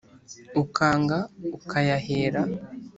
ukanga 0.61 1.17
ukayahera. 1.57 2.41